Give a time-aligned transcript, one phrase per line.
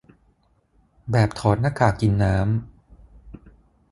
[1.11, 3.89] แบบถอดหน้ากากกินน้ำ